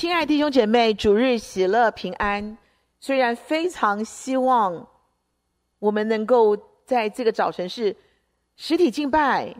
[0.00, 2.56] 亲爱弟兄姐妹，主日喜乐平安。
[3.00, 4.88] 虽然非常希望
[5.78, 6.56] 我们能够
[6.86, 7.94] 在这个早晨是
[8.56, 9.54] 实体敬拜，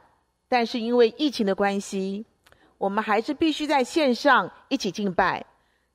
[0.48, 2.24] 但是因为疫情的关系，
[2.78, 5.44] 我们还是必须在线上一起敬拜。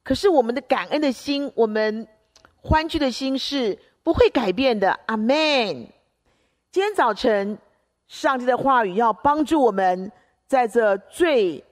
[0.03, 2.07] 可是我们的感恩的心，我们
[2.61, 4.99] 欢聚的心是不会改变的。
[5.07, 5.35] 阿门。
[6.69, 7.57] 今天早晨，
[8.07, 10.11] 上帝的话语要帮助我们，
[10.45, 11.63] 在这最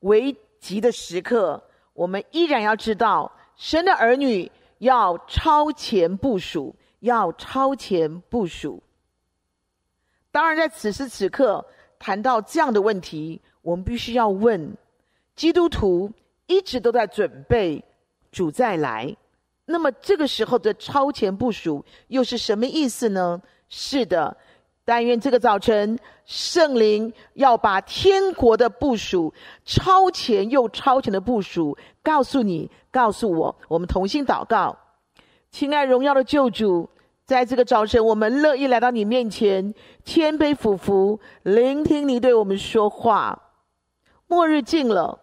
[0.00, 1.62] 危急的时刻。
[2.00, 8.82] 我们依然要知道，神的儿女要超前部署，要超前部署。
[10.30, 11.62] 当然，在此时此刻
[11.98, 14.74] 谈到这样的问题，我们必须要问：
[15.36, 16.10] 基督徒
[16.46, 17.84] 一直都在准备
[18.32, 19.14] 主再来，
[19.66, 23.42] 那么这个时候的超前部署又是什么意思呢？
[23.68, 24.34] 是的。
[24.90, 29.32] 但愿这个早晨，圣灵要把天国的部署，
[29.64, 33.54] 超前又超前的部署，告诉你，告诉我。
[33.68, 34.76] 我们同心祷告，
[35.52, 36.90] 亲爱荣耀的救主，
[37.24, 39.72] 在这个早晨，我们乐意来到你面前，
[40.04, 43.40] 谦卑俯伏，聆听你对我们说话。
[44.26, 45.20] 末日近了，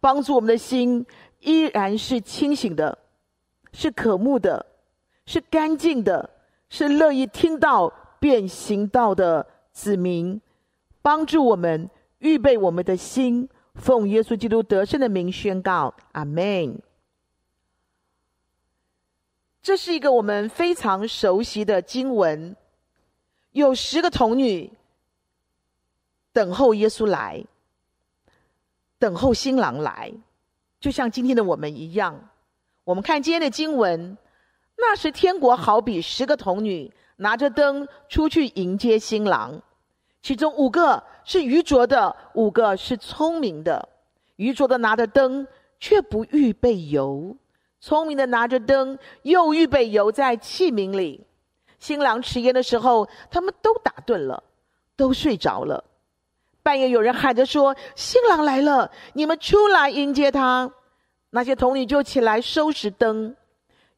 [0.00, 1.04] 帮助我们的心
[1.40, 2.96] 依然是清醒的，
[3.74, 4.64] 是渴慕的，
[5.26, 6.30] 是干净的，
[6.70, 7.92] 是乐意听到。
[8.22, 10.40] 变行道的子民，
[11.02, 16.80] 帮助我们预备我们的心，奉耶稣基督得胜的名宣告，阿门。
[19.60, 22.54] 这是一个我们非常熟悉的经文，
[23.50, 24.70] 有十个童女
[26.32, 27.44] 等候耶稣来，
[29.00, 30.12] 等候新郎来，
[30.78, 32.28] 就像今天的我们一样。
[32.84, 34.16] 我们看今天的经文，
[34.76, 36.92] 那时天国好比十个童女。
[37.22, 39.62] 拿着灯出去迎接新郎，
[40.22, 43.88] 其中五个是愚拙的，五个是聪明的。
[44.36, 45.46] 愚拙的拿着灯，
[45.78, 47.36] 却不预备油；
[47.80, 51.24] 聪明的拿着灯，又预备油在器皿里。
[51.78, 54.42] 新郎迟延的时候，他们都打盹了，
[54.96, 55.84] 都睡着了。
[56.64, 60.72] 半夜有人喊着说：“新郎来了，你们出来迎接他。”
[61.30, 63.36] 那些童女就起来收拾灯。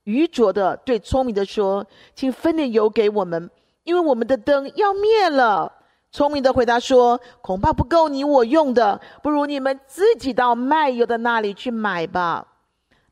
[0.05, 3.51] 愚拙的对聪明的说：“请分点油给我们，
[3.85, 5.73] 因为我们的灯要灭了。”
[6.13, 12.47] 聪明的回答说：“恐怕不够你我用的，不如你们自己到卖油的那里去买吧。”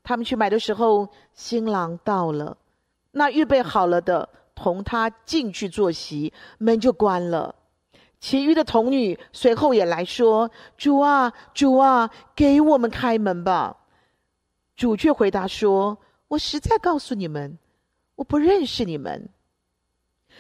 [0.04, 2.56] 他们去买的时候，新郎到了，
[3.12, 7.54] 那预备好了的同他进去坐席，门就关了。
[8.20, 13.78] 其余的童女随后也来说：“主啊，主啊，给我们开门吧。”
[14.76, 15.96] 主却回答说。
[16.32, 17.58] 我实在告诉你们，
[18.14, 19.28] 我不认识你们，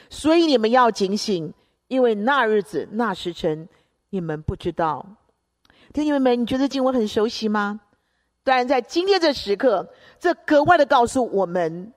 [0.08, 1.52] 所以你们要警醒，
[1.88, 3.68] 因为那日子、那时辰，
[4.08, 5.06] 你们不知道。
[5.92, 7.78] 弟兄们，你觉得经文很熟悉吗？
[8.42, 11.92] 当然，在今天这时刻，这格外的告诉我们，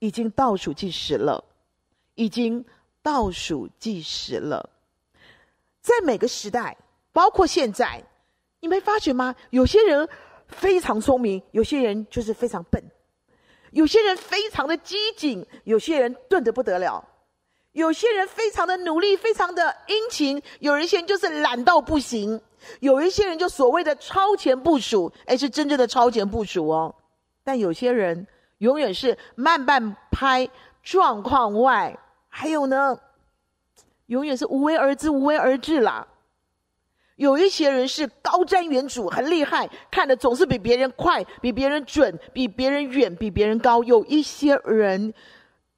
[0.00, 1.42] 已经倒数计时了，
[2.16, 2.62] 已经
[3.00, 4.68] 倒数计时了。
[5.80, 6.76] 在每个时代，
[7.10, 8.04] 包括现在，
[8.60, 9.34] 你没发觉吗？
[9.48, 10.06] 有些人
[10.46, 12.84] 非常聪明，有些人就是非常笨。
[13.74, 17.04] 有些人非常的机警，有些人钝得不得了；
[17.72, 22.38] 有些人非常的努力，非常的殷勤；有一些人就是懒到不行；
[22.78, 26.94] 有一些人就所谓的超前部署，哎，是真正的超前部署哦。
[27.42, 28.24] 但有些人
[28.58, 30.48] 永远是慢半拍，
[30.84, 31.92] 状况外；
[32.28, 32.96] 还有呢，
[34.06, 36.06] 永远是无为而治，无为而治啦。
[37.16, 43.84] 有一些人是高瞻远瞩，很厉害，看的总是比别人快，比别人准，比别人远，比别人高。
[43.84, 45.14] 有一些人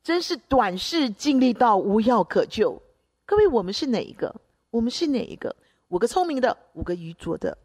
[0.02, 2.80] 真是短视，尽力到无药可救。
[3.26, 4.34] 各位，我们是哪一个？
[4.70, 5.54] 我们是哪一个？
[5.88, 7.58] 五个聪明的，五个愚拙的。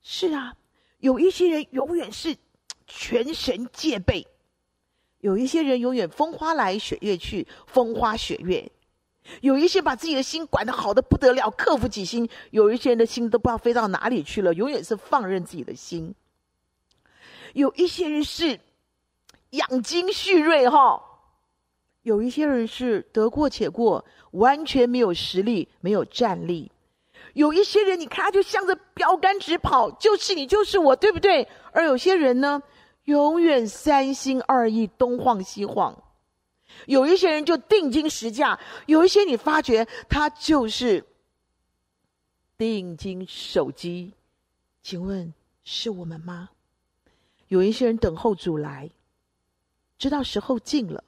[0.00, 0.54] 是啊，
[0.98, 2.34] 有一些人永远是
[2.86, 4.26] 全神戒备，
[5.20, 8.70] 有一些人永远风花来雪月去，风花雪月。
[9.40, 16.14] 有一些把自己的心管得好的不得了，克服己心；有一些人的心都不知道飞到哪里去了，永远是放任自己的心。
[17.54, 18.58] 有一些人是
[19.50, 21.02] 养精蓄锐，哈；
[22.02, 26.70] 有一些人是得过且过，完全没有实力，没有战力。
[27.34, 31.46] 有一些人，你看他就向着标杆直跑，就是你，就是我，对不对？
[31.72, 32.62] 而有些人呢，
[33.04, 35.96] 永远三心二意，东晃西晃。
[36.86, 41.04] 有一些人就定金实价，有一些你发觉他就是
[42.56, 44.12] 定金手机。
[44.82, 45.32] 请问
[45.64, 46.50] 是我们吗？
[47.48, 48.90] 有一些人等候主来，
[49.98, 51.02] 知道时候近了，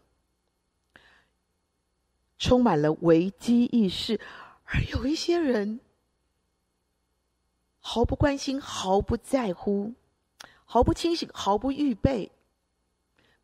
[2.38, 4.18] 充满了危机意识；
[4.64, 5.80] 而有一些人
[7.78, 9.94] 毫不关心、毫不在乎、
[10.64, 12.30] 毫不清醒，毫不预备，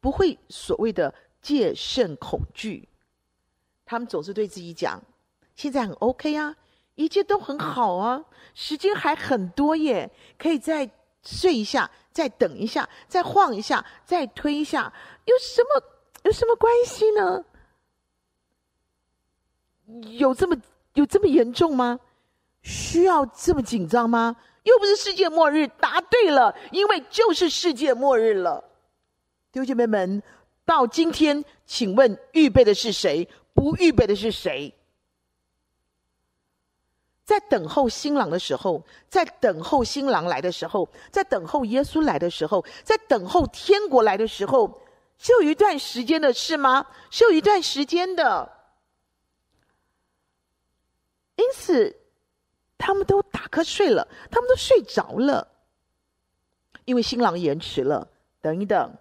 [0.01, 1.15] 不会所谓的
[1.47, 2.89] 戒慎恐惧。
[3.85, 5.01] 他们总是对自己讲
[5.55, 6.57] ：“现在很 OK 啊，
[6.97, 10.91] 一切都很好啊，时间还很多耶，可以再
[11.23, 14.93] 睡一下，再等一下，再晃一下，再推一下，
[15.27, 15.83] 有什么
[16.25, 17.45] 有什么关系呢？
[20.19, 20.57] 有这么
[20.95, 22.01] 有这么严重吗？
[22.63, 24.35] 需要这么紧张吗？”
[24.67, 28.65] 又不是世界末日，答对了，因为就是世界末日了。
[29.53, 30.21] 弟兄姐妹们，
[30.67, 33.27] 到今天，请问预备的是谁？
[33.55, 34.75] 不预备的是谁？
[37.25, 44.83] 在等候新郎的时候，在等候新郎来的时候，在等候耶稣来的时候，在等候天国来的时候，
[45.17, 46.87] 是有一段时间的事吗？
[47.11, 48.53] 是有一段时间的。
[51.37, 51.97] 因此。
[52.79, 55.49] 他们都打瞌睡了，他们都睡着了，
[56.85, 58.07] 因为新郎延迟了。
[58.43, 58.95] 等一等，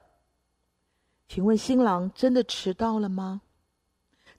[1.27, 3.42] 请问新郎真的迟到了吗？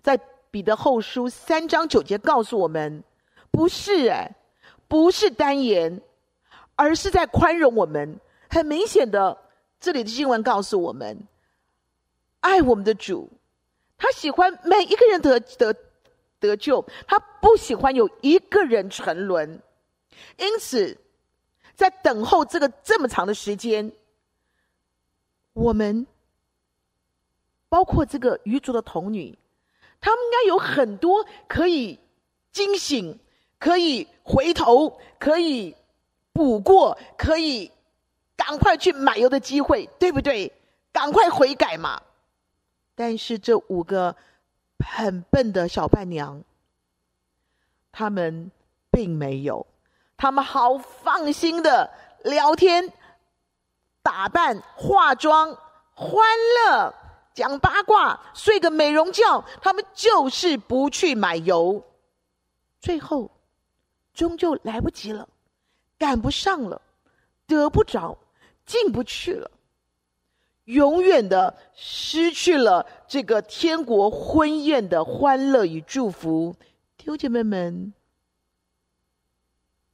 [0.03, 0.19] 在
[0.51, 3.03] 彼得后书三章九节告诉我们，
[3.51, 4.31] 不是哎，
[4.89, 6.01] 不是单言，
[6.75, 8.19] 而是在宽容我们。
[8.49, 9.37] 很明显的，
[9.81, 11.27] 这里的经文告诉我们，
[12.41, 13.29] 爱我们的主，
[13.99, 15.75] 他喜欢每一个人得得。
[16.39, 19.59] 得救，他不喜欢有一个人沉沦，
[20.37, 20.97] 因此，
[21.75, 23.91] 在等候这个这么长的时间，
[25.55, 26.07] 我们
[27.69, 29.39] 包括这个愚拙的童女，
[30.01, 31.99] 他们应该有很多可以
[32.53, 33.19] 惊醒、
[33.59, 35.77] 可以回头、可以
[36.33, 37.71] 补过、可以
[38.37, 40.53] 赶快去买油的机会，对不对？
[40.93, 42.03] 赶快悔改嘛！
[42.95, 44.17] 但是这五个。
[44.79, 46.45] 很笨的小伴娘，
[47.91, 48.51] 他们
[48.91, 49.67] 并没有，
[50.19, 51.91] 他们好放心的
[52.25, 52.93] 聊天、
[54.03, 55.57] 打扮、化妆、
[55.95, 56.23] 欢
[56.55, 56.95] 乐、
[57.37, 61.85] 讲八卦、睡个美容觉，他们就是不去买油，
[62.81, 63.31] 最后
[64.15, 65.29] 终究来不及了，
[65.99, 66.81] 赶不上了，
[67.47, 68.17] 得不着，
[68.65, 69.51] 进不去了。
[70.65, 76.57] 永远的失去了这个天国婚宴的欢乐与祝福，
[76.97, 77.93] 弟兄姐妹们，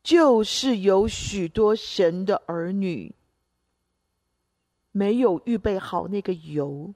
[0.04, 3.12] 就是有许多神的儿女
[4.92, 6.94] 没有预备好那个油，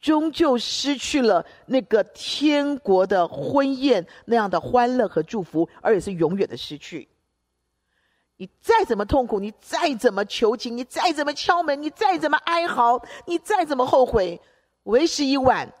[0.00, 7.08] 终究失去了那个天国的婚宴那样的欢乐和祝福，而且是永远的失去。
[8.36, 14.40] 你再怎么痛苦，你再怎么求情，你再怎么敲门，你再怎么哀嚎，你再怎么后悔，
[14.84, 15.72] 为时已晚，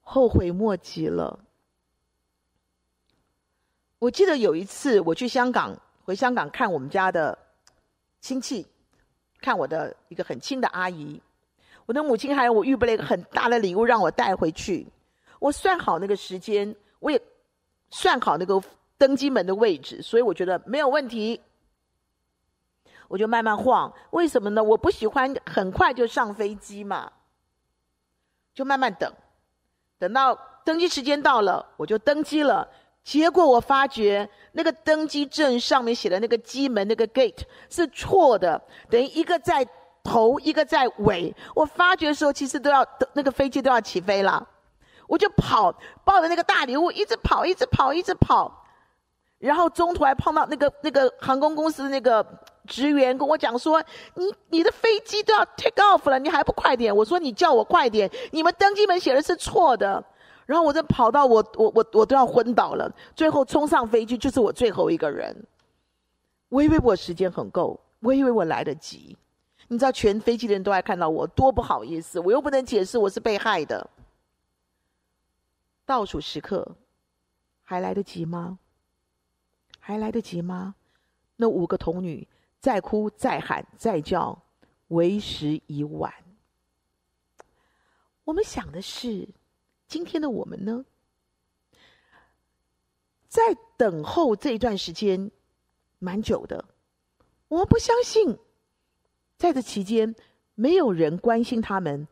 [0.00, 1.38] 后悔莫及了。
[3.98, 7.36] 我记得有一次我去香港，回香港看我们家的
[8.22, 8.66] 亲戚，
[9.40, 11.20] 看我的一个很亲的阿姨，
[11.86, 14.86] 我的母亲还有我预备了一个很大的礼物让我带回去。
[15.38, 17.20] 我算好那个时间，我也
[17.90, 18.60] 算好那个
[18.98, 21.40] 登机门的位置，所以我觉得没有问题。
[23.08, 24.64] 我就慢慢晃，为什么呢？
[24.64, 27.12] 我不喜欢很快就上飞机嘛，
[28.52, 29.12] 就慢慢等，
[29.96, 32.68] 等到登机时间到了，我就登机了。
[33.04, 38.60] 结果我发觉那个登机证上面写的那个机门那个 gate 是错的，
[38.90, 39.64] 等于一个在
[40.06, 41.34] 头，一个在尾。
[41.54, 44.46] 我发觉的时候，其实都要那个飞机都要起飞了，
[45.08, 48.64] 我就跑，抱着那个大礼物，一直跑，一直跑，一直跑，
[49.38, 52.24] 然后中途还碰到那个那个航空公司的那个。
[52.68, 53.80] 职员跟我讲说
[54.18, 60.02] ：“你你的飞机都要 take off 了，你还不快点？”我说：“你叫我快点，你们登机门写的是错的。”
[60.46, 65.32] 然后我就跑到我我我我都要昏倒了，最后冲上飞机就是我最后一个人。
[66.48, 69.16] 我以为我时间很够，我以为我来得及。
[69.68, 73.88] 你知道全飞机的人都爱看到我，多不好意思，我又不能解释我是被害的。
[75.84, 76.76] 倒数时刻，
[77.62, 78.58] 还来得及吗？
[79.78, 80.74] 还来得及吗？
[81.36, 82.26] 那五个童女。
[82.58, 84.42] 再哭再喊再叫，
[84.88, 86.12] 为时已晚。
[88.24, 89.28] 我们想的是，
[89.86, 90.84] 今天的我们呢，
[93.28, 93.42] 在
[93.76, 95.30] 等候这一段时间
[96.00, 96.64] 蛮久的。
[97.46, 98.36] 我不相信，
[99.38, 100.14] 在这期间
[100.54, 102.06] 没有人关心他们，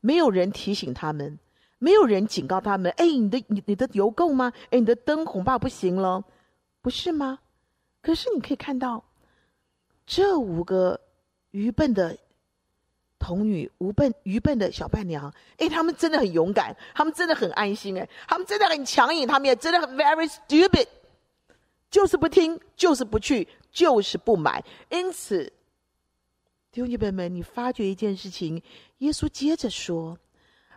[0.00, 1.38] 没有人提醒他们，
[1.78, 4.52] 没有人警告他们：“哎，你的你你的油够吗？
[4.70, 6.24] 哎，你的灯恐怕不行了，
[6.82, 7.38] 不是吗？”
[8.02, 9.04] 可是你可以看到。
[10.08, 11.00] 这五个
[11.50, 12.16] 愚笨的
[13.18, 20.86] 童女，愚笨愚笨的小伴娘，哎，他们真的很勇敢，他们真的很安心，哎，他们真的很强硬，他们也真的很 very stupid，
[21.90, 24.64] 就是不听，就是不去，就是不买。
[24.90, 25.52] 因此，
[26.76, 28.62] 弟兄姐妹们，你发觉一件事情，
[28.98, 30.18] 耶稣接着说：“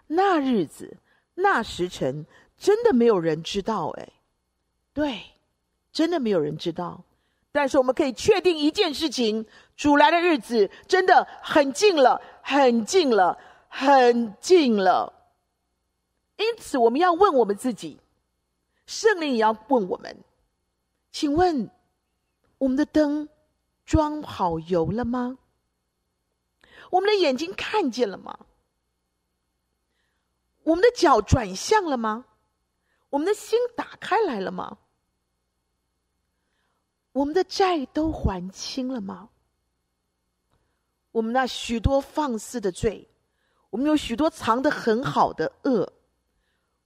[0.08, 0.96] 那日子、
[1.36, 2.26] 那时辰，
[2.58, 4.08] 真的没有人知道。”哎，
[4.94, 5.22] 对，
[5.92, 7.04] 真的没有人知道。
[7.52, 13.38] 但是我们可以确定一件事情：主来的日子真的很近了，很近了，
[13.68, 15.12] 很近了。
[16.38, 18.00] 因此，我们要问我们自己，
[18.86, 20.16] 圣灵也要问我们：
[21.12, 21.70] 请问，
[22.58, 23.28] 我们的灯
[23.86, 25.38] 装好油了吗？
[26.90, 28.40] 我们的眼睛看见了吗？
[30.64, 32.26] 我们的脚转向了吗？
[33.10, 34.78] 我们的心打开来了吗？
[37.12, 39.30] 我们的债都还清了吗？
[41.12, 43.10] 我们那许多放肆的罪，
[43.72, 45.92] 我们有许多藏得很好的恶，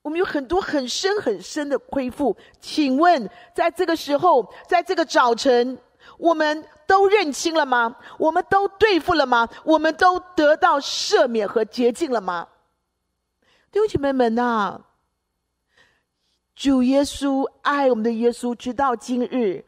[0.01, 2.37] 我们有很多很深很深的亏负。
[2.61, 5.77] 请问，在这个时候，在这个早晨，
[6.17, 7.95] 我们都认清了吗？
[8.17, 9.47] 我们都对付了吗？
[9.63, 12.47] 我们都得到赦免和洁净了吗？
[13.71, 14.81] 弟兄姐妹们呐，
[16.55, 19.65] 主耶稣爱我们的耶稣，直到今日。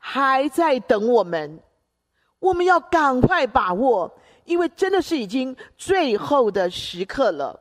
[0.00, 1.60] 还在等我们，
[2.38, 7.60] 我们要赶快把握，因为真的是已经最后的时刻了。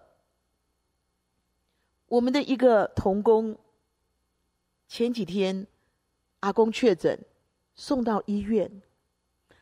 [2.08, 3.58] 我们的一个童工，
[4.88, 5.65] 前几天
[6.41, 7.20] 阿公确诊，
[7.77, 8.81] 送到医院，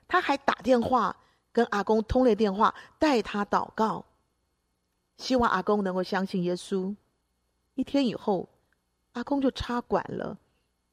[0.07, 1.15] 他还打电话
[1.51, 4.03] 跟阿公通了电话，带他祷告，
[5.17, 6.95] 希望阿公能够相信耶稣。
[7.75, 8.50] 一天以后，
[9.12, 10.38] 阿公就插管了。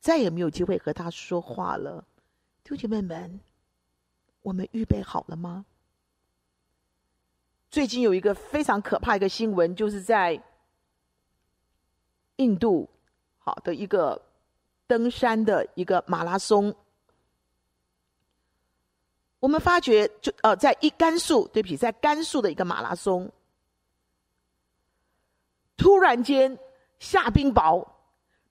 [0.01, 2.05] 再也没有机会和他说话了，
[2.65, 3.39] 弟兄姐妹们，
[4.43, 5.65] 我们预备好了吗？
[7.71, 10.43] 最近有一个非常可怕一个新闻，就是在
[12.37, 12.91] 印度，
[13.39, 14.21] 好的一个
[14.89, 16.75] 登山的一个马拉松。
[19.43, 23.29] 我们发觉，就呃，在一甘肃，对不起，在甘肃的一个马拉松，
[25.77, 26.57] 突然间
[27.01, 27.85] 下冰雹。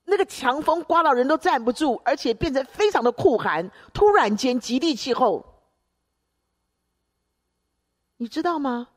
[0.03, 3.71] 那个强风刮到人都站不住，而且变成非常的酷寒。
[3.93, 5.45] 突然间极地气候，
[8.17, 8.89] 你知道吗？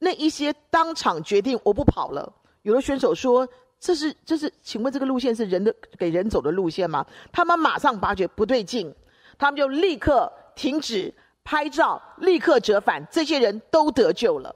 [0.00, 2.32] 那一些当场决定我不跑了。
[2.62, 8.92] 有的选手说：“这是这是，请问这个路线是人的给人走的路线吗？”他们马上发觉不对劲，
[9.38, 11.14] 他们就立刻停止
[11.48, 13.08] 拍照，立刻折返。
[13.10, 14.54] 这些人都得救了。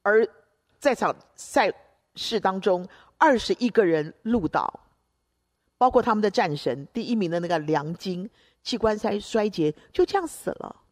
[0.00, 0.26] 而
[0.78, 1.70] 在场赛
[2.14, 2.88] 事当中。
[3.16, 4.80] 二十一个人入岛，
[5.78, 8.28] 包括他们的战神，第一名的那个梁晶，
[8.62, 10.82] 器官衰衰竭，就这样死了。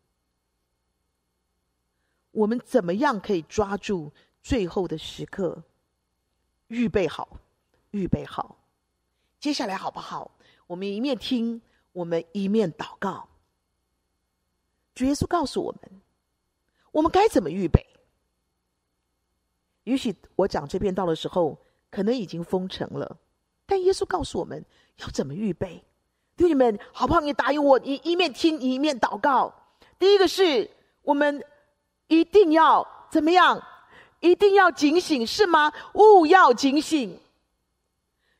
[2.30, 5.62] 我们怎么样可以抓住最后的时刻？
[6.68, 7.28] 预备好，
[7.90, 8.56] 预备好。
[9.38, 10.30] 接下来好不好？
[10.68, 11.60] 我们一面听，
[11.92, 13.28] 我们一面祷告。
[14.94, 16.00] 主耶稣告诉我们，
[16.92, 17.86] 我们该怎么预备？
[19.84, 21.58] 也许我讲这篇道的时候。
[21.94, 23.18] 可能已经封城了，
[23.66, 24.64] 但耶稣告诉我们
[24.96, 25.84] 要怎么预备。
[26.38, 27.20] 弟兄们，好不好？
[27.20, 29.52] 你答应我，一一面听，一面祷告。
[29.98, 30.70] 第一个是
[31.02, 31.44] 我们
[32.06, 33.62] 一定要怎么样？
[34.20, 35.70] 一定要警醒，是吗？
[35.92, 37.20] 务要警醒。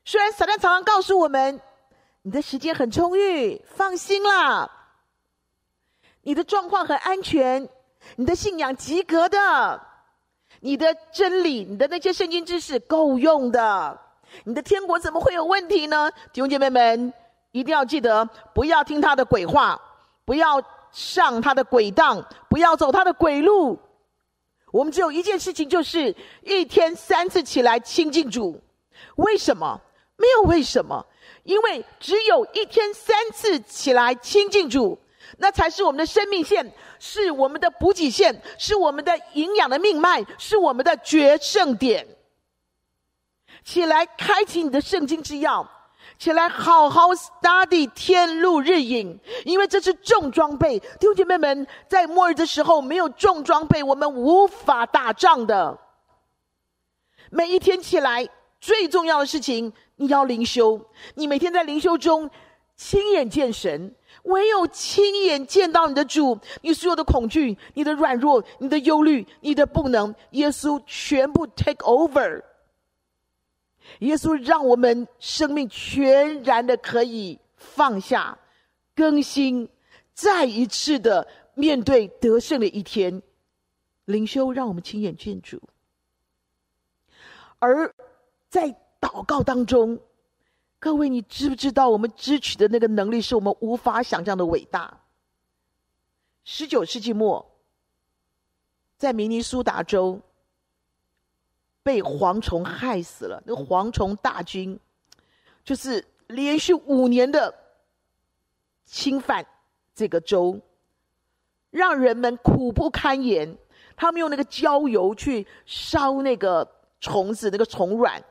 [0.03, 1.61] 虽然撒旦常常告诉我们，
[2.23, 4.82] 你的时间很充裕，放心啦，
[6.23, 7.69] 你的状况很安全，
[8.15, 9.81] 你的信仰及格的。
[10.59, 13.99] 你的真理，你的那些圣经知识够用的，
[14.45, 16.09] 你的天国怎么会有问题呢？
[16.31, 17.13] 弟兄姐妹们，
[17.51, 19.81] 一定要记得，不要听他的鬼话，
[20.23, 23.77] 不要上他的鬼当，不要走他的鬼路。
[24.71, 28.61] 我们只有一件事情，就是一天三次起来亲近主。
[29.17, 29.81] 为什么？
[30.15, 31.05] 没有为什么，
[31.43, 34.97] 因为只有一天三次起来亲近主。
[35.37, 42.07] 那才是我们的生命线，是我们的补给线，是我们的营养的命脉，是我们的决胜点。
[43.63, 45.65] 起来，开启你的圣经之钥，
[46.19, 50.77] 起来好好 study 天路日影，因为这是重装备。
[50.79, 55.79] 弟兄姐妹们，在末日的时候，没有重装备，我们无法打仗的。
[57.29, 58.27] 每一天起来，
[58.59, 60.79] 最重要的事情，你要灵修。
[61.15, 62.29] 你每天在灵修中
[62.75, 63.95] 亲眼见神。
[64.23, 72.41] 唯有亲眼见到你的主，你所有的恐惧、你的软弱、你的忧虑、你的不能，耶稣全部 take over。
[73.99, 78.37] 耶稣让我们生命全然的可以放下、
[78.95, 79.67] 更新，
[80.13, 83.21] 再一次的面对得胜的一天。
[84.05, 85.61] 灵修让我们亲眼见主，
[87.59, 87.93] 而
[88.49, 89.99] 在祷告当中。
[90.83, 94.99] 各位，你知不知道我们支取的那个能力是我们无法想象的伟大？
[96.43, 97.49] 十九世纪末，
[98.97, 100.19] 在明尼苏达州
[101.83, 103.41] 被蝗虫害死了。
[103.45, 104.77] 那个蝗虫大军
[105.63, 107.55] 就是连续五年的
[108.83, 109.45] 侵犯
[109.95, 110.59] 这个州，
[111.69, 113.57] 让人们苦不堪言。
[113.95, 118.21] 他们用那个焦油去烧那个虫子，那个虫卵，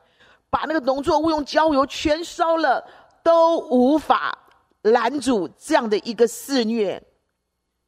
[0.53, 2.87] 把那个农作物用焦油全烧了，
[3.23, 4.37] 都无法
[4.83, 7.01] 拦阻这样的一个肆虐。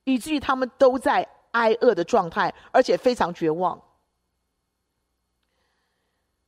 [0.03, 3.79] 以至于他们都在挨饿的状态，而且非常绝望。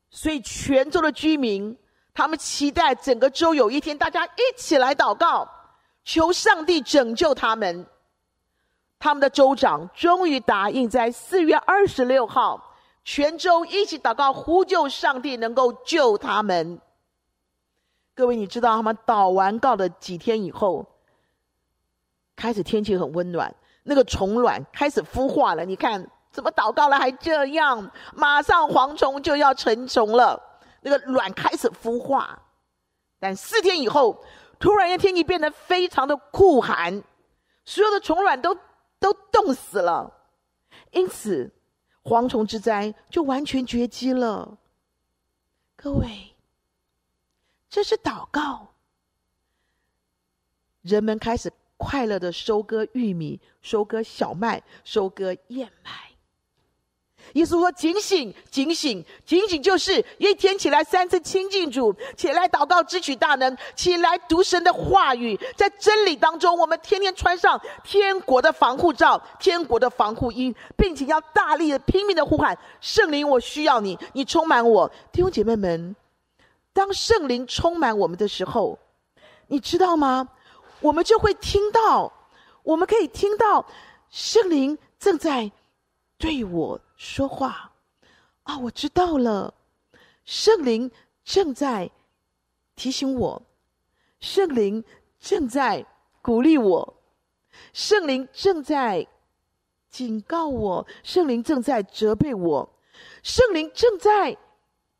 [0.09, 1.77] 所以全州的居民，
[2.15, 5.47] 他们期待整个州有一天，大家一起来祷告，
[6.03, 7.85] 求上帝拯救他们。
[8.97, 12.66] 他们的州长终于答应，在四月二十六号，
[13.07, 16.81] 全州一起祷告，呼救上帝能够救他们。
[18.13, 20.85] 各位，你知道他们祷完告的几天以后，
[22.35, 25.63] 开始天气很温暖，那个虫卵开始孵化了。
[25.63, 27.89] 你看，怎么祷告了还这样？
[28.13, 32.37] 马上蝗虫就要成虫了，那个卵开始孵化。
[33.21, 34.21] 但四天以后，
[34.59, 37.01] 突然间天气变得非常的酷寒，
[37.63, 38.53] 所有的虫卵都
[38.99, 40.11] 都冻死了，
[40.91, 41.49] 因此
[42.07, 44.57] 蝗虫之灾就完全绝迹了。
[45.75, 46.33] 各位，
[47.69, 48.69] 这是祷告，
[50.81, 51.51] 人们开始。
[51.79, 56.06] 快乐的收割玉米，收割小麦，收割燕麦。
[57.33, 59.61] 耶稣说：“警醒，警醒，警醒！
[59.61, 74.91] 就是一天起来三次亲近主，起来祷告，支取大能，起来读神的话语，在真理当中，我们天天穿上天国的防护罩，天国的防护衣，并且要大力的、拼命的呼喊：圣灵，我需要你，你充满我。
[75.11, 75.95] 弟兄姐妹们，
[76.73, 78.79] 当圣灵充满我们的时候，
[79.47, 80.29] 你知道吗？”
[80.79, 82.13] 我们就会听到，
[82.61, 83.65] 我们可以听到
[84.11, 85.51] 圣灵正在
[86.17, 87.71] 对我说话。
[88.43, 89.53] 啊，我知道了，
[90.25, 90.89] 圣灵
[91.23, 91.89] 正在
[92.75, 93.41] 提醒我，
[94.19, 94.83] 圣灵
[95.19, 95.85] 正在
[96.21, 96.95] 鼓励我，
[97.73, 99.07] 圣灵正在
[99.89, 102.69] 警告我，圣灵正在责备我，
[103.23, 104.37] 圣灵正在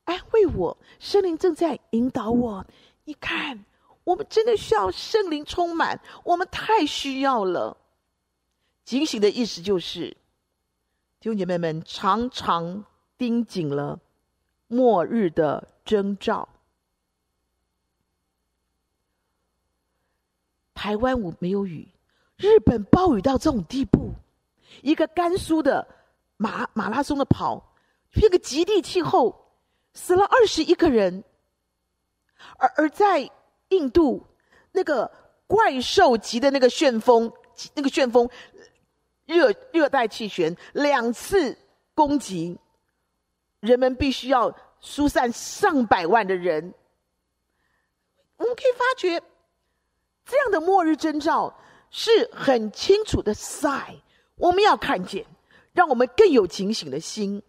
[0.06, 2.66] 安慰我，圣灵正在引导我。
[3.06, 3.66] 你看。
[4.04, 7.76] 我们真的需要圣灵充满，我们太需要了。
[8.86, 10.16] 警醒的意思就是，
[11.20, 12.86] 弟兄姐妹们常常
[13.18, 14.00] 盯紧了
[14.68, 16.48] 末日的征兆。
[20.74, 21.88] 台湾我没有雨，
[22.38, 24.14] 日本暴雨到这种地步，
[24.82, 25.88] 一个甘肃的
[26.38, 27.74] 马马拉松的跑，
[28.14, 29.54] 一个极地气候，
[29.94, 31.24] 死了二十一个人，
[32.58, 33.30] 而而在。
[33.70, 34.26] 印度
[34.72, 35.12] 那个
[35.46, 37.30] 怪兽级的那个旋风，
[37.74, 38.30] 那个旋风
[39.28, 41.56] 热热带气旋两次
[41.94, 42.58] 攻击，
[43.60, 46.74] 人们必须要疏散上百万的人。
[48.38, 49.22] 我们可以发觉，
[50.26, 51.54] 这样的末日征兆
[51.92, 54.00] 是很清楚的 sign，
[54.36, 55.26] 我们要看见，
[55.74, 57.44] 让我们更有警醒的心，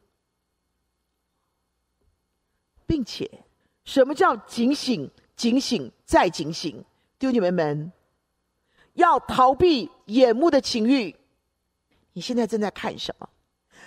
[2.87, 3.31] 并且，
[3.85, 5.11] 什么叫警醒？
[5.37, 6.85] 警醒，再警醒，
[7.17, 7.93] 弟兄姐妹们，
[8.95, 11.15] 要逃避眼目的情欲。
[12.19, 13.29] 你现在正在看什么？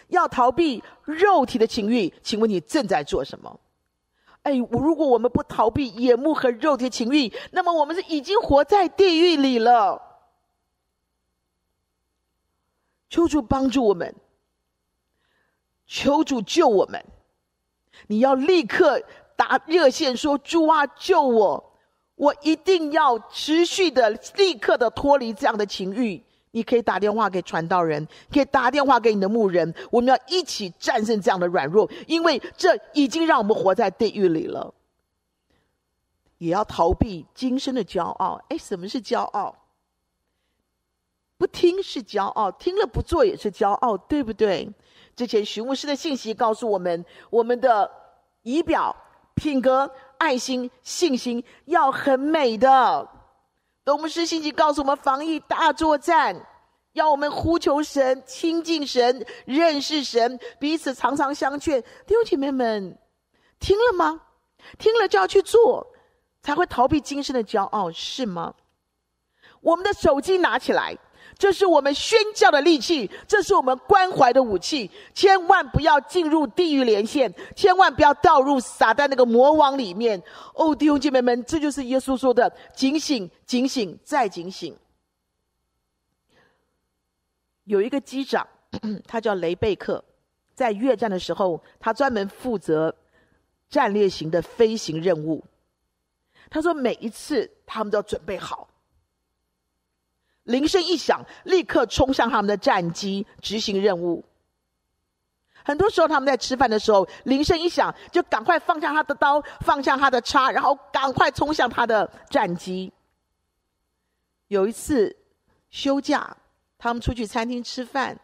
[0.08, 3.60] 要逃避肉体的情欲，请问你正在做什么？
[4.44, 10.02] 哎，如果我们不逃避眼目和肉体的情欲，那么我们是已经活在地狱里了。
[13.10, 14.16] 求主帮助我们，
[15.86, 17.04] 求主救我们。
[18.08, 19.04] 你要立刻。
[19.36, 21.74] 打热线说：“主啊，救我！
[22.14, 26.24] 我一定要持续的、立刻的脱离这样的情欲。
[26.52, 29.74] 你可以打电话给传道人，可以打电话给你的牧人。
[29.90, 34.74] 我们要一起战胜这样的软弱，因为这已经让我们活在地狱里了。
[36.38, 38.42] 也要逃避今生的骄傲。
[38.50, 39.56] 哎，什么是骄傲？
[41.38, 44.70] 不听是骄傲，听了不做也是骄傲，对不对？
[45.16, 47.90] 之前徐牧师的信息告诉我们，我们的
[48.44, 48.96] 仪表。”
[49.34, 53.08] 品格、爱心、信心要很美的。
[53.84, 56.46] 董牧师信息告诉我们，防疫大作战，
[56.94, 61.82] 要我们呼求神、亲近神、认识神，彼此常常相劝。
[62.06, 62.98] 弟兄姐妹们，
[63.60, 64.22] 听了吗？
[64.78, 65.88] 听了就要去做，
[66.44, 68.54] 才会逃避今生的骄傲，是吗？
[69.62, 70.98] 我们的手机拿起来。
[71.42, 74.88] 这是我们宣教的利器，这是我们关怀的武器。
[75.12, 80.22] 千万不要进入地狱连线，千万不要掉入撒旦那个魔网里面。
[80.54, 84.78] 哦，弟兄姐妹们，这就是耶稣说的：警醒，警醒，再警醒。
[87.64, 88.48] 有一个机长，
[89.08, 90.04] 他叫雷贝克，
[90.54, 92.96] 在越战的时候，他专门负责
[93.68, 95.44] 战略型的飞行任务。
[96.52, 98.68] 他说，每一次他们都要准备好，
[100.52, 104.24] 铃声一响，立刻冲向他们的战机执行任务。
[105.64, 112.92] 很多时候，他们在吃饭的时候，铃声一响，就赶快放下他的刀，放下他的叉，然后赶快冲向他的战机。
[114.48, 115.16] 有一次
[115.70, 116.36] 休假，
[116.78, 118.20] 他们出去餐厅吃饭，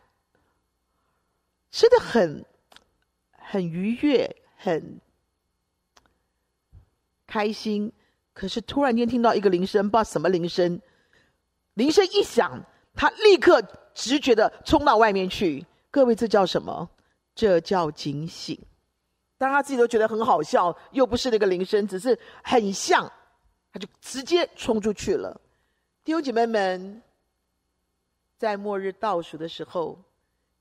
[1.70, 2.44] 吃的很
[3.32, 5.00] 很愉悦，很
[7.28, 7.94] 开心。
[8.34, 10.82] 可是突然间听到一个铃声，不知道什么铃声。
[11.78, 12.60] 铃声一响，
[12.96, 13.62] 他立刻
[13.94, 15.64] 直觉的冲到外面去。
[15.92, 16.90] 各位，这叫什么？
[17.36, 18.60] 这叫警醒。
[19.38, 23.10] 当他自己都觉得很好笑，又不是那个铃声，只是很像，
[23.72, 25.40] 他就直接冲出去了。
[26.04, 27.00] 弟兄姐妹们，
[28.40, 30.00] 在末日倒数的时候，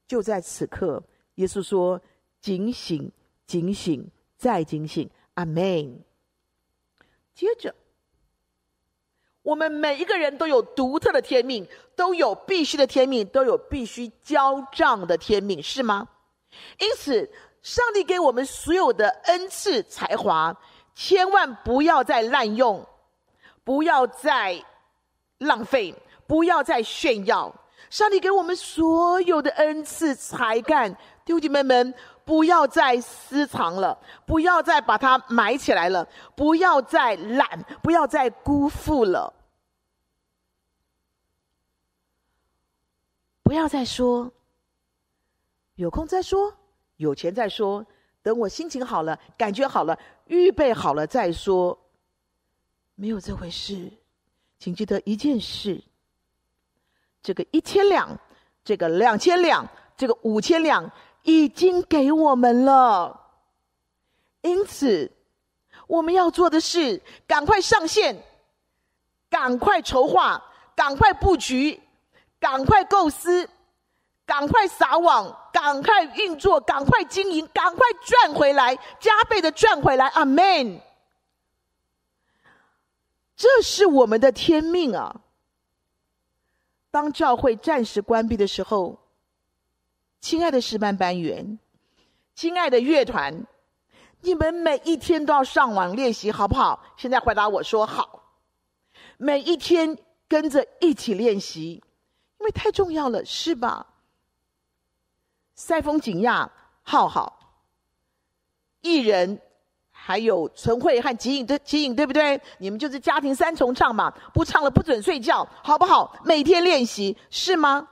[0.07, 1.03] 就在此刻，
[1.37, 1.99] 耶稣说
[2.43, 3.11] ：“警醒，
[3.47, 5.99] 警醒，再警醒。”阿门。
[7.35, 7.75] 接着，
[9.47, 16.09] 我们每一个人都有独特的天命，都有必须的天命，都有必须交账的天命，是吗？
[16.81, 17.31] 因此，
[17.63, 20.53] 上帝给我们所有的恩赐才华，
[20.97, 22.85] 千万不要再滥用，
[23.63, 24.61] 不要再
[25.39, 25.95] 浪费，
[26.27, 27.55] 不要再炫耀。
[27.89, 30.93] 上帝给我们所有的恩赐才干，
[31.25, 36.05] 弟兄姐妹们，不要再私藏了，不要再把它埋起来了，
[36.35, 39.33] 不要再懒，不要再辜负了，
[43.47, 44.33] 不要再说。
[45.77, 46.53] 有空再说，
[46.97, 47.87] 有钱再说，
[48.21, 51.79] 等我心情好了，感觉好了，预备好了再说。
[52.97, 53.89] 没有这回事，
[54.59, 55.81] 请记得一件事：
[57.23, 58.19] 这个一千两，
[58.65, 59.65] 这个两千两，
[59.97, 60.91] 这个五千两，
[61.23, 63.31] 已经给我们了。
[64.41, 65.13] 因此，
[65.87, 68.25] 我们要做的是赶快上线，
[69.31, 70.43] 赶快筹划，
[70.75, 71.81] 赶快布局，
[72.47, 73.49] 赶快构思。
[74.25, 80.07] 赶快撒网，赶快运作，赶快经营，赶快赚回来，加倍的赚回来。
[80.09, 80.81] 阿门。
[83.37, 85.21] 这是我们的天命啊！
[86.91, 88.99] 当教会暂时关闭的时候，
[90.21, 91.59] 亲爱的诗班班员，
[92.35, 93.47] 亲爱的乐团，
[94.23, 96.83] 你们每一天都要上网练习，好不好？
[96.97, 98.25] 现在回答我说好。
[99.19, 101.85] 每一天跟着一起练习，
[102.47, 103.87] 为太重要了，是吧？
[105.57, 106.51] 塞风景亚、
[106.83, 107.37] 浩浩、
[108.83, 109.41] 艺人，
[109.91, 112.41] 还有纯慧和吉影的吉影，对不对？
[112.59, 116.17] 你们就是家庭三重唱嘛，不唱了不准睡觉，好不好？
[116.25, 117.89] 每天练习是吗？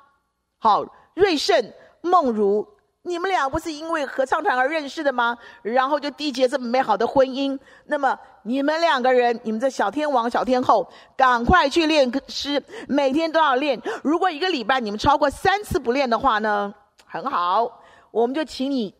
[0.59, 2.74] 好，瑞盛、梦如，
[3.07, 5.37] 你们俩不是因为合唱团而认识的吗？
[5.61, 7.59] 然后就缔结这么美好的婚姻。
[7.85, 13.79] 那么你们两个人，你们这小天王、小天后，赶快去练诗，每天都要练。
[14.03, 16.75] 如果一个礼拜你们超过三次不练的话呢？
[17.05, 18.95] 很好，我们就请你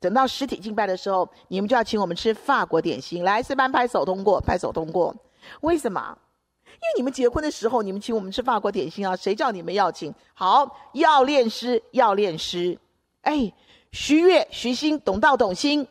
[0.00, 3.24] 等到实体敬拜的时候，你们就要请我们吃法国点心。
[3.24, 5.14] 来，四班拍手通过，拍手通过。
[5.60, 6.16] 为什么？
[6.64, 10.14] 因为你们结婚的时候，你们请我们吃法国点心啊，谁叫你们要请？
[10.32, 12.78] 好，要练诗，要练诗。
[13.22, 13.52] 哎，
[13.92, 15.86] 徐月、徐欣、董道、董欣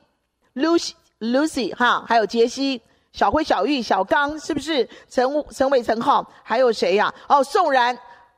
[0.56, 4.88] ，Lucy、Lucy 哈，还有杰西、小辉、小玉、小刚，是不是？
[5.10, 7.98] 陈陈伟、陈浩，还有谁呀、哦，宋然，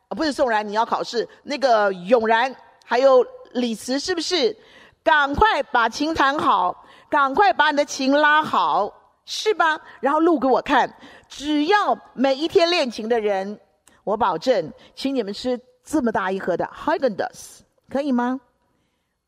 [0.10, 1.28] 不是宋然，你要考试。
[1.44, 2.56] 那个永然。
[2.84, 4.54] 还有李慈，是不是？
[5.02, 9.80] 赶快把琴弹好，赶快把你的琴拉好，是吧？
[10.02, 10.94] 然后录给我看。
[11.30, 13.58] 只要每一天练琴的人，
[14.04, 18.42] 我保证，请你们吃这么大一盒的 Häagen-Dazs，可以吗？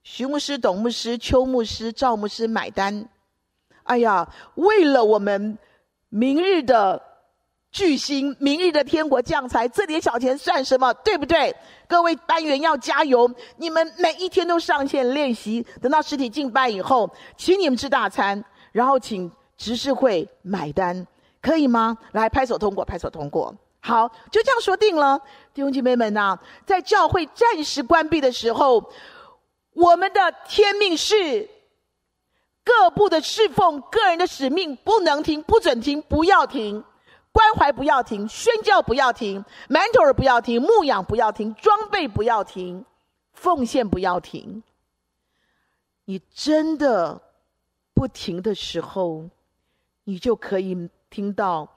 [0.04, 3.10] 徐牧师、董牧师、邱牧师、赵牧师买单。
[3.84, 5.58] 哎呀，为了我们
[6.10, 7.02] 明日的。
[7.74, 10.94] 巨星，明日的天国将才，这点小钱算什么？
[10.94, 11.52] 对不对？
[11.88, 13.28] 各位班员要加油！
[13.58, 21.08] 你们每一天都上线练习，等到实体进班以后，请你们吃大餐，然后请执事会买单，
[21.42, 21.98] 可以吗？
[22.12, 23.52] 来，拍手通过，拍手通过。
[23.80, 25.20] 好，就这样说定了。
[25.52, 26.38] 弟兄姐妹们呐、
[26.68, 28.88] 在教会暂时关闭的时候，
[29.74, 31.50] 我们的天命是
[32.64, 36.84] 各部的侍奉，个人的使命不能停，不准停，不要停。
[37.32, 42.86] 关怀不要停，宣教不要停，mentor 不要停，牧养不要停，装备不要停，
[43.34, 44.62] 奉献不要停。
[46.06, 47.20] 你真的
[47.96, 49.28] 不停的时候，
[50.04, 51.73] 你就可以听到，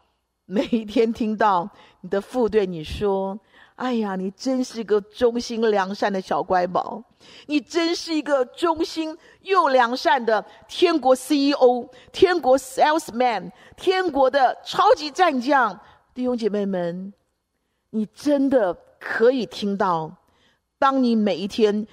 [0.46, 1.68] 每一天听到
[2.00, 3.38] 你的父对你说
[3.74, 7.02] ：“哎呀，你真是个忠心良善的小乖宝，
[7.46, 15.78] 你真是一个忠心又良善的天国 CEO、天国 salesman、天国的超级战将。
[16.14, 17.12] 弟兄姐妹们，
[17.90, 20.16] 你真的可以听到，
[20.78, 21.86] 当你每一天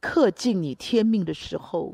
[0.00, 1.92] 恪尽你天命的时候，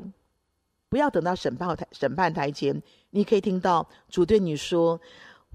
[0.91, 4.99] 不要等到审判台审判台前，你可以听到主对你说：“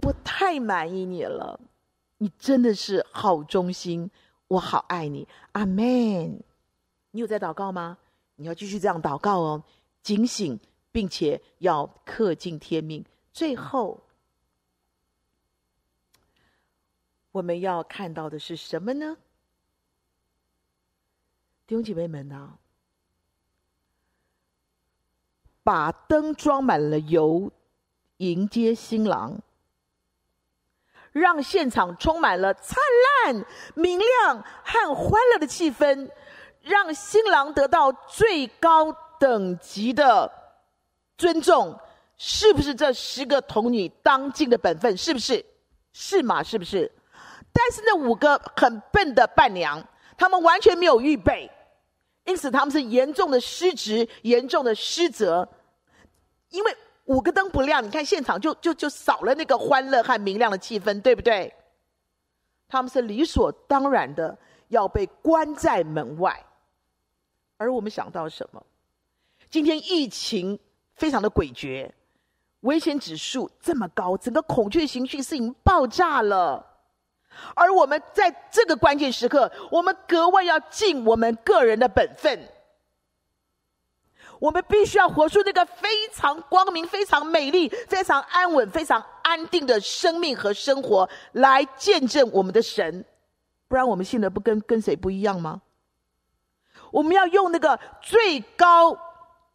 [0.03, 1.61] 我太满意你了。”
[2.17, 4.11] 你真的是好忠心，
[4.49, 6.43] 我好爱你，阿门。
[7.11, 7.99] 你有在祷告吗？
[8.37, 9.63] 你要继续这样祷告哦，
[10.03, 10.59] 警醒，
[10.91, 13.05] 并且要恪尽天命。
[13.35, 14.03] 最后，
[17.33, 19.19] 我们要看到的是什么呢？
[21.67, 22.59] 弟兄姐妹们啊，
[25.67, 27.51] 把灯装满了油，
[28.19, 29.37] 迎接新郎。
[31.11, 32.77] 让现场充满了灿
[33.25, 36.09] 烂、明亮和欢乐的气氛，
[36.63, 40.31] 让新郎得到最高等级的
[41.19, 41.77] 尊重，
[42.17, 44.97] 是不是这十个童女当尽的本分？
[44.97, 45.45] 是不是？
[45.93, 46.45] 是吗？
[46.45, 46.89] 是不是？
[47.53, 49.83] 但是那五个很笨的伴娘，
[50.17, 51.51] 他们完全没有预备，
[52.25, 55.49] 因此他们是严重的失职、严重的失责，
[56.51, 56.77] 因为。
[57.07, 61.55] 五个灯不亮，你看现场就就就少了那个欢乐和明亮的气氛，对不对？
[62.67, 64.37] 他们是理所当然的
[64.71, 66.45] 要被关在门外，
[67.59, 68.61] 而我们想到什么？
[69.49, 70.59] 今天疫情
[70.97, 71.89] 非常的诡谲，
[72.63, 76.67] 危险指数这么高，整个恐惧情绪是已经爆炸了。
[77.55, 82.51] 而我们在这个关键时刻，我们格外要尽我们个人的本分。
[84.39, 93.05] 我们必须要活出那个非常光明、非常美丽、非常安稳、非常安定的生命和生活，来见证我们的神。
[93.67, 95.63] 不然，我们信的不跟跟谁不一样吗？
[96.91, 98.97] 我们要用那个最高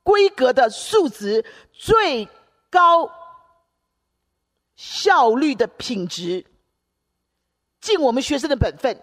[0.04, 2.28] 规格的素质、最
[2.70, 3.12] 高
[4.76, 6.46] 效率的品质，
[7.80, 9.00] 尽我们学生的本分，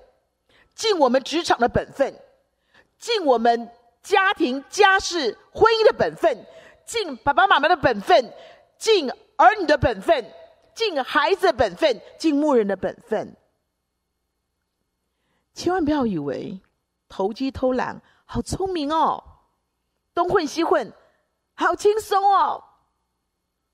[0.74, 2.20] 尽我们职场的本分，
[2.98, 3.70] 尽我们。
[4.08, 6.46] 家庭、家事、婚姻的本分，
[6.86, 8.32] 尽爸爸妈妈的本分，
[8.78, 10.24] 尽儿女的本分，
[10.74, 13.36] 尽孩子的本分，尽牧人的本分。
[15.52, 16.58] 千万不要以为
[17.06, 19.22] 投机偷懒好聪明哦，
[20.14, 20.90] 东混西混
[21.52, 22.64] 好轻松哦，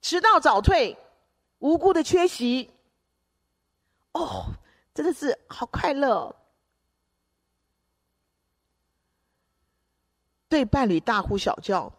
[0.02, 0.98] 迟到早退，
[1.60, 2.72] 无辜的缺席，
[4.10, 4.46] 哦，
[4.92, 6.34] 真的是好快乐哦。
[10.54, 11.92] 对伴侣大呼小叫，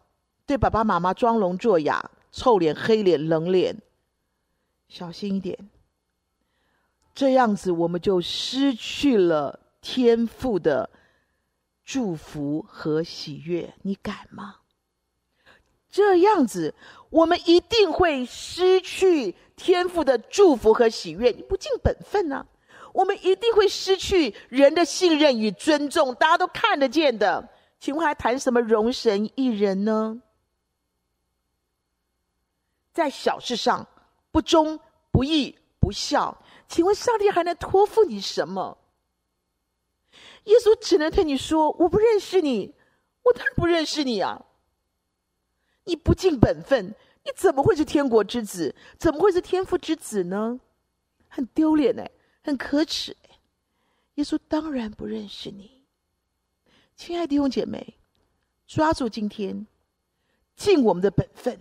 [0.46, 3.76] 对爸爸妈妈装聋作哑、臭脸黑脸冷脸，
[4.88, 5.70] 小心一点。
[7.14, 10.90] 这样子我们就失去了天赋的
[11.84, 14.56] 祝福和喜悦，你敢吗？
[15.92, 16.74] 这样子
[17.10, 22.46] 我们一定会失去天赋的祝福和喜悦，你不尽本分呢、
[22.94, 27.50] 我们一定会失去人的信任与尊重，大家都看得见的。
[27.80, 30.22] 请问还谈什么容神一人呢？
[32.94, 33.86] 在小事上
[34.32, 34.80] 不忠
[35.12, 38.78] 不义不孝，请问上帝还能托付你什么？
[40.46, 42.74] 耶稣只能对你说：“我不认识你，
[43.24, 44.46] 我当然不认识你啊！
[45.84, 48.76] 你不尽本分，你怎么会是天国之子？
[48.98, 50.60] 怎么会是天父之子呢？
[51.28, 52.10] 很丢脸哎，
[52.44, 53.40] 很可耻哎！
[54.16, 55.75] 耶稣当然不认识你。”
[56.96, 57.96] 亲爱的弟兄姐妹，
[58.68, 59.68] 抓住今天，
[60.56, 61.60] 尽我们的本分。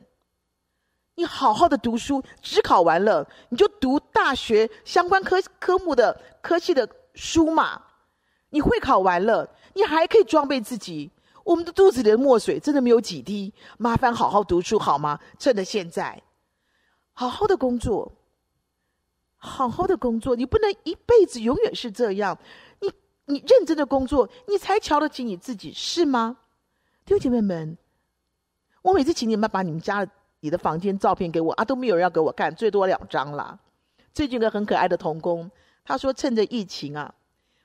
[1.17, 7.83] 你好好的读书，只考完了，你就读大学相关科科目的科系的书嘛。
[8.51, 11.11] 你会考完了，你还可以装备自己。
[11.43, 15.19] 我们的肚子里的墨水真的没有几滴，麻烦好好读书好吗？
[15.39, 16.23] 趁着现在，
[17.13, 18.13] 好好的工作，
[19.37, 20.37] 好好的工作。
[20.37, 22.39] 你不能一辈子永远是这样。
[23.27, 26.37] 你认真的工作，你才瞧得起你自己，是吗？
[27.05, 27.77] 弟兄姐妹们，
[28.83, 30.07] 我每次请你们把你们家
[30.41, 33.59] 里的房间照片给我啊，都没有人要给我看，最多两张啦。
[34.13, 35.51] 最近一个很可爱的童工，
[35.85, 37.15] 他说趁着疫情啊，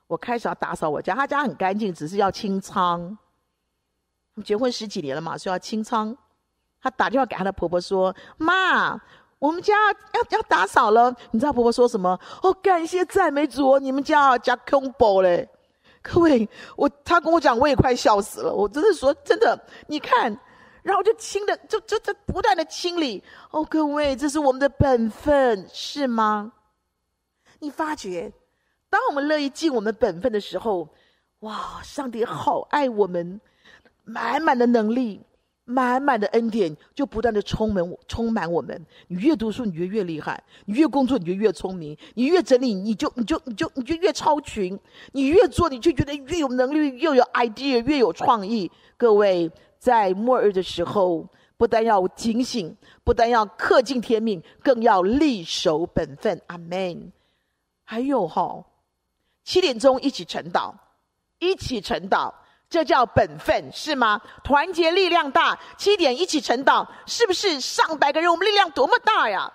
[0.07, 3.17] 我开始要打扫我家，他家很干净，只是要清仓。
[4.43, 6.17] 结婚十几年了嘛，说要清仓。
[6.81, 8.99] 他打电话给他的婆婆说：“妈。”
[9.39, 12.19] 我们家要要打扫了，你知道婆婆说什么？
[12.43, 15.47] 哦，感谢赞美主哦，你们家加空包嘞！
[16.01, 18.53] 各位，我他跟我讲，我也快笑死了。
[18.53, 20.37] 我真的说真的，你看，
[20.83, 23.23] 然后就清的，就就就不断的清理。
[23.51, 26.51] 哦，各位，这是我们的本分，是吗？
[27.59, 28.31] 你发觉，
[28.89, 30.89] 当我们乐意尽我们本分的时候，
[31.39, 33.39] 哇，上帝好爱我们，
[34.03, 35.21] 满满的能力。
[35.69, 38.83] 满满的恩典就不断的充满充满我们。
[39.07, 44.75] 你越读书，你越越厉害；你越工作，你就越聪明；你越整理，你就你就你就你就越超群；
[45.11, 48.71] 你越做，你就觉得越有能力，越有 idea，越有创意。
[48.97, 56.41] 各位，在末日的时候，不但要警醒，不但要恪尽天命，更要力守本分。
[56.47, 57.11] 阿门。
[57.83, 58.65] 还有哈、哦，
[59.43, 60.73] 七点钟一起晨祷，
[61.37, 62.33] 一起晨祷。
[62.69, 64.21] 这叫本分，是吗？
[64.43, 68.29] 团结力量大，七点一起晨祷，是不是上百个人？
[68.29, 69.51] 我们力量多么大呀！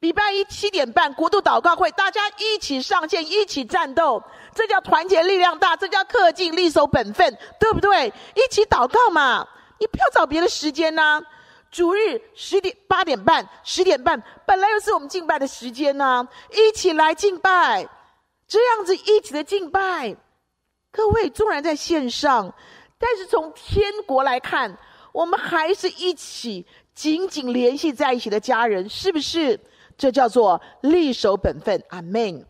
[0.00, 4.22] 礼拜一七点半国度祷告会，大家一起上线，一起战斗，
[4.54, 8.12] 这叫团结力量大，这叫恪尽力守本分，对不对？
[8.34, 9.46] 一起祷告嘛，
[9.78, 11.22] 你不要找别的时间呐、啊。
[11.70, 17.88] 主日十点八点半十点半，本来又是我们敬拜的时间呐、一起来敬拜，
[18.48, 20.16] 这样子一起的敬拜。
[20.92, 22.52] 各位，纵然在线上，
[22.98, 24.76] 但是从天国来看，
[25.12, 29.58] 我们还是一起紧紧联系在一起的家人，是不是？
[29.96, 31.82] 这叫做力守本分。
[31.90, 32.44] 阿门。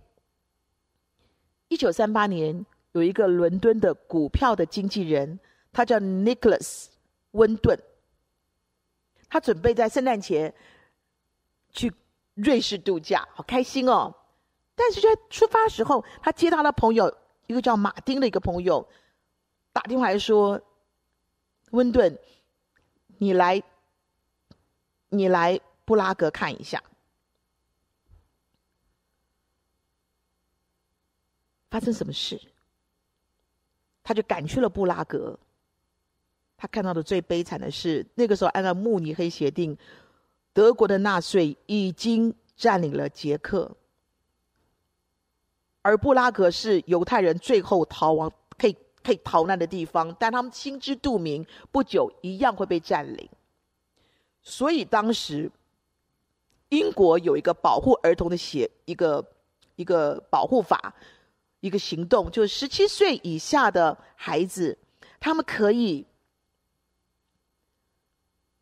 [1.68, 5.38] 一九三八年，有一个伦敦的股票的经纪人，
[5.72, 6.86] 他叫 Nicholas
[7.32, 7.78] 温顿，
[9.28, 10.54] 他准备在圣诞节
[11.72, 11.92] 去
[12.34, 14.14] 瑞士度假，好开心哦！
[14.74, 17.14] 但是在出发的时候，他接到了朋友。
[17.50, 18.88] 一个叫马丁的一个朋友
[19.72, 20.62] 打电话来说
[21.72, 22.16] ：“温顿，
[23.18, 23.60] 你来，
[25.08, 26.80] 你来布拉格看一下，
[31.68, 32.40] 发生什么事？”
[34.04, 35.36] 他就赶去了布拉格。
[36.56, 39.76] 他看到的最悲惨的是，那个时候按照慕尼黑协定，
[40.52, 43.76] 德国的纳粹已经占领了捷克。
[45.82, 53.28] 而布拉格是犹太人最后逃亡、可以可以逃难的地方，但他们心知肚明，不久一样会被占领。
[54.42, 55.50] 所以当时
[56.68, 59.24] 英国有一个保护儿童的写一个
[59.76, 60.94] 一个保护法，
[61.60, 64.76] 一个行动，就是十七岁以下的孩子，
[65.18, 66.04] 他们可以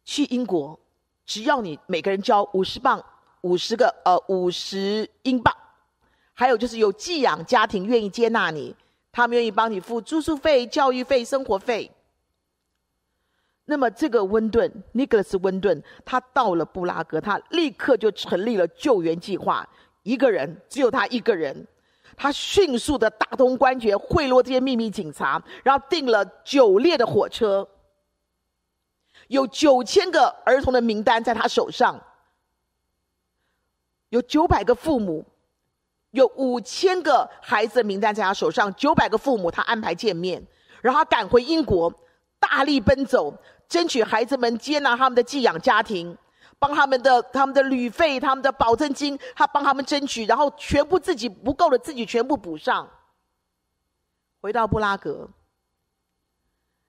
[0.05, 0.79] 去英国，
[1.27, 3.05] 只要你每个人交五十镑，
[3.41, 5.53] 五十个呃五十英镑。
[6.39, 8.73] 还有就是有寄养家庭愿意接纳你，
[9.11, 11.91] 他们愿意帮你付住宿费、教育费、生活费。
[13.65, 19.69] 那么这个温顿，尼克斯温顿，他到了布拉格，他立刻就成立了救援计划。
[20.05, 21.67] 一个人，只有他一个人，
[22.17, 27.69] 他迅速的打通关节，贿赂这些秘密警察，然后订了九列的火车，
[29.27, 32.01] 有九千个儿童的名单在他手上，
[34.11, 35.27] 有九百个父母。
[36.13, 40.43] 有五千个孩子的名单在他手上，九百个父母他安排见面，
[40.81, 41.93] 然后他赶回英国，
[42.39, 43.35] 大力奔走，
[43.69, 46.17] 争取孩子们接纳他们的寄养家庭，
[46.59, 52.89] 帮他们的他们的旅费、他们的保证金，他帮他们争取，然后全部自己不够的自己全部补上。
[54.41, 55.29] 回到布拉格，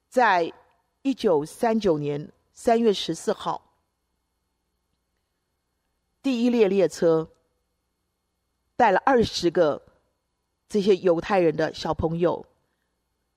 [0.08, 0.54] 在
[1.02, 3.62] 一九三九年三月十四号，
[6.22, 7.28] 第一列列车。
[8.80, 9.82] 带了二十个
[10.70, 12.46] 这些犹太人的小朋友，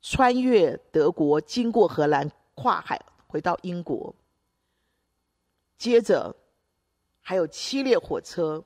[0.01, 4.15] 穿越德国，经过荷兰，跨海回到英国。
[5.77, 6.37] 接着
[7.21, 8.63] 还有七列火车，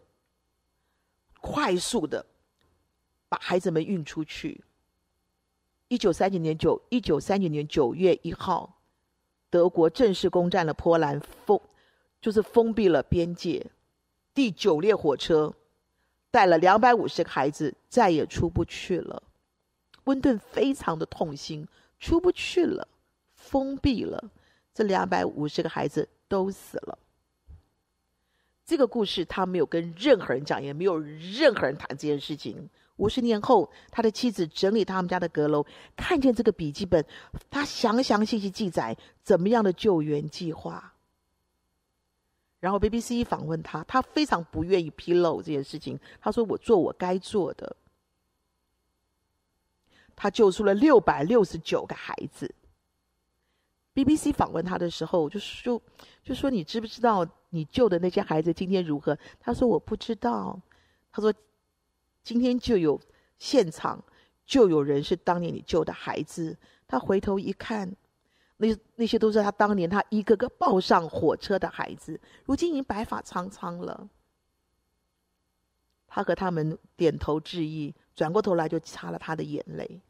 [1.41, 2.27] 快速的
[3.27, 4.62] 把孩子们运出去。
[5.89, 8.79] 一九三九年九一九三九年九月一号，
[9.49, 11.59] 德国正式攻占了波兰，封
[12.21, 13.65] 就是封闭了边界。
[14.35, 15.55] 第九列火车。
[16.37, 19.22] 带了两百五十个孩子，再也出不去了。
[20.05, 21.66] 温顿非常的痛心，
[21.99, 22.87] 出不去了，
[23.35, 24.22] 封闭了，
[24.75, 26.99] 这两百五十个孩子都死了。
[28.66, 32.68] 这个故事他没有跟任何人讲，也没有任何人谈这件事情。
[32.97, 35.64] 五十年后，他的妻子整理他们家的阁楼，
[35.97, 37.03] 看见这个笔记本，
[37.49, 40.95] 他详详细细记载怎么样的救援计划。
[42.59, 45.98] 然后 BBC 访问他，他非常不愿意披露这件事情。
[46.20, 47.76] 他说：“我做我该做的。”
[50.16, 52.52] 他救出了六百六十九个孩子。
[53.94, 55.80] BBC 访问他的时候，就说
[56.24, 60.59] ：“就说你知不知道你救的那些孩子今天如何？”他说：“我不知道。”
[61.12, 61.32] 他说
[62.24, 63.00] ：“今天就有
[63.38, 64.02] 现场，
[64.46, 66.57] 就有人是当年你救的孩子。”
[66.88, 67.94] 他回头一看。
[68.57, 74.09] 那那些都是他当年他一个个抱上火车的孩子，如今已经白发苍苍了。
[76.07, 80.00] 他和他们点头致意，转过头来就擦了他的眼泪。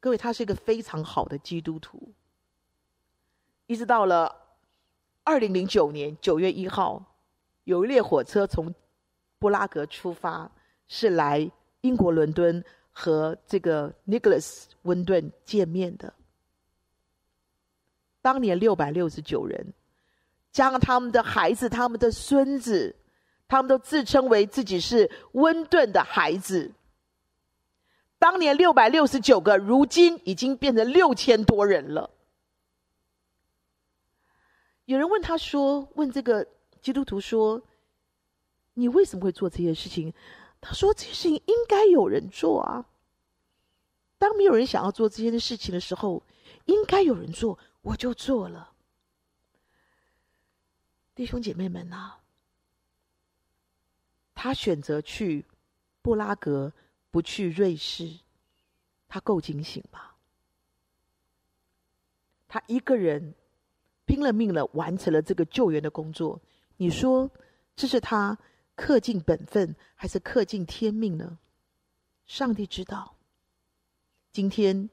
[0.00, 2.12] 各位，他是一个非常好的基督徒。
[3.66, 4.34] 一直到了
[5.22, 7.04] 二零零九年九月一号，
[7.64, 8.74] 有一列火车从
[9.38, 10.50] 布拉格出发，
[10.86, 11.50] 是来
[11.82, 16.14] 英国伦敦和这个 Nicholas 温顿见面的。
[18.24, 19.74] 当年六百六十九人，
[20.50, 22.96] 加上他们的孩子、他们的孙子，
[23.46, 26.72] 他们都自称为自己是温顿的孩子。
[28.18, 32.08] 当年六百六十九个，如今已经变成六千多人了。
[34.86, 36.48] 有人问他说：“问这个
[36.80, 37.60] 基督徒说，
[38.72, 40.14] 你为什么会做这些事情？”
[40.62, 42.86] 他说：“这些事情应该有人做啊。
[44.16, 46.22] 当没有人想要做这些事情的时候，
[46.64, 48.72] 应该有人做，我就做了。”
[51.14, 52.18] 弟兄姐妹们啊，
[54.34, 55.46] 他选择去
[56.02, 56.72] 布拉格。
[57.14, 58.18] 不去瑞士，
[59.06, 60.16] 他够警醒吧？
[62.48, 63.36] 他一个人
[64.04, 66.40] 拼了命的完成了这个救援的工作。
[66.76, 67.30] 你说
[67.76, 68.36] 这是他
[68.76, 71.38] 恪尽本分，还是恪尽天命呢？
[72.26, 73.14] 上帝知道。
[74.32, 74.90] 今天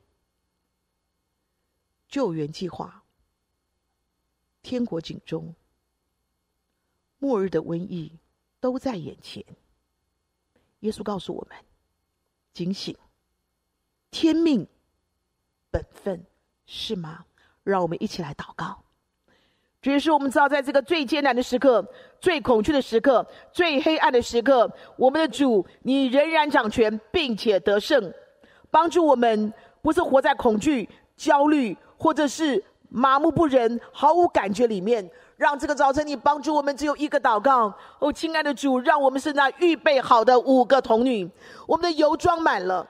[2.12, 3.04] 救援计划，
[4.62, 5.56] 天国警钟，
[7.18, 8.12] 末日的瘟疫
[8.60, 9.44] 都在眼前。
[10.82, 11.58] 耶稣告诉我们。
[12.54, 12.94] 警醒，
[14.12, 14.68] 天命，
[15.72, 16.22] 本分，
[16.66, 17.26] 是吗？
[17.64, 18.84] 让我们一起来祷告。
[19.82, 21.82] 主耶稣，我们知道，在这个最艰难的时刻、
[22.20, 28.14] 最恐惧的时刻、最黑暗的时刻，我们的主，你仍然掌权，并且得胜，
[28.70, 35.08] 帮助我们，不是活在恐惧、焦虑，或者是麻木不仁、毫无感觉里面。
[35.38, 37.72] 让这个早晨你帮助我们，只有一个祷告。
[38.00, 41.30] 哦，亲爱的主，让我们是那预备好的五个童女。
[41.68, 42.88] 我们的油装满了，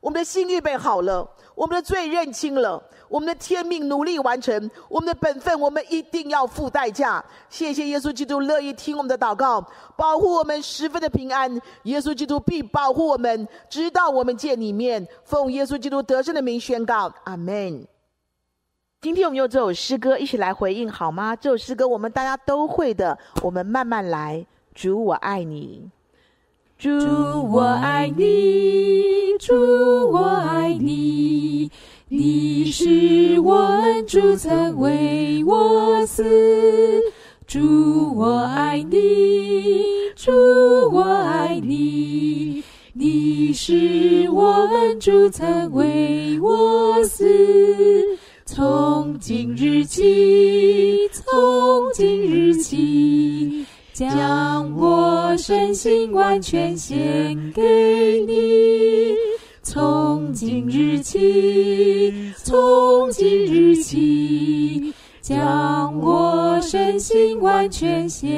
[0.00, 7.24] 我们的心预备好了，我们的罪认清了，我们的天命努力完成，我们的本分我们一定要付代价。
[7.48, 9.64] 谢谢耶稣基督乐意听我们的祷告，
[9.96, 11.50] 保护我们十分的平安。
[11.84, 15.06] 耶稣基督必保护我们，直到我们见你面。
[15.24, 17.93] 奉耶稣基督得胜的名宣告，阿门。
[19.04, 21.36] 今天我们用这首诗歌一起来回应，好吗？
[21.36, 24.46] 这首诗歌我们大家都会的，我们慢慢来。
[24.74, 25.90] 主，我爱你。
[26.78, 26.88] 主，
[27.52, 29.36] 我爱你。
[29.38, 29.54] 主，
[30.10, 31.70] 我爱你。
[32.08, 36.24] 你是我主曾为我死。
[37.46, 39.84] 主，我爱你。
[40.16, 40.32] 主，
[40.90, 42.64] 我爱你。
[42.94, 44.66] 你是我
[44.98, 47.22] 主曾为我死。
[48.54, 59.12] 从今日起，从今日起，将我身心完全献给你。
[59.60, 68.30] 从今日起，从今日起，将我身心完全献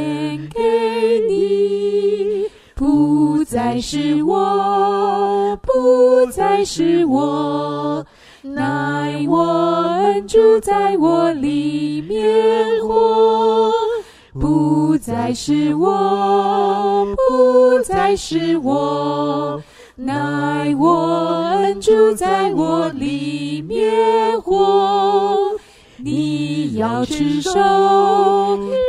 [0.48, 2.46] 给你。
[2.74, 8.06] 不再是我，不再是我。
[8.55, 9.42] 乃我
[10.03, 13.72] 恩主在我里面活，
[14.32, 19.61] 不再是我，不再是我，
[19.97, 25.36] 乃我恩主在我里面活。
[25.99, 27.51] 你要持守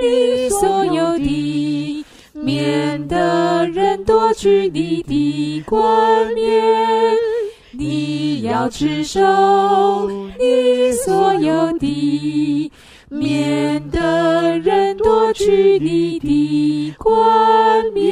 [0.01, 7.26] 你所有的，免得人夺去你的冠冕。
[8.47, 12.71] 要持守你所有的，
[13.09, 18.03] 免得人夺去你的冠冕。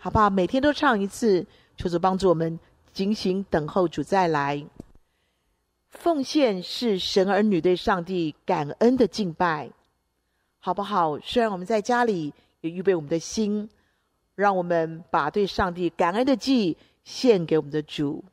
[0.00, 0.30] 好不好？
[0.30, 1.44] 每天都唱一次，
[1.76, 2.58] 求主帮助我们
[2.94, 4.64] 警醒等候主再来。
[5.90, 9.70] 奉献是神儿女对上帝感恩的敬拜，
[10.60, 11.18] 好不好？
[11.20, 13.68] 虽然我们在家里也预备我们的心，
[14.34, 16.76] 让我们把对上帝感恩的祭。
[17.04, 18.24] 献给我们的主，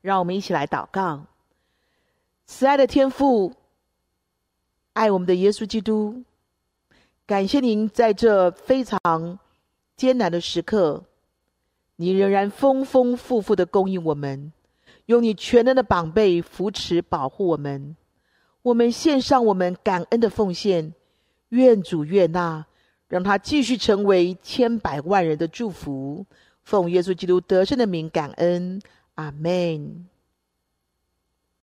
[0.00, 1.26] 让我们一起来祷告。
[2.46, 3.54] 慈爱的天父，
[4.94, 6.24] 爱我们的耶稣基督，
[7.26, 9.38] 感谢您在这非常
[9.96, 11.04] 艰难的时刻，
[11.96, 14.52] 你仍然丰丰富富的供应我们，
[15.06, 17.96] 用你全能的膀臂扶持保护我们。
[18.62, 20.94] 我们献上我们感恩的奉献。
[21.52, 22.64] 愿主悦纳，
[23.08, 26.24] 让他继续成为千百万人的祝福。
[26.62, 28.80] 奉耶稣基督得胜的名感恩，
[29.16, 30.06] 阿门。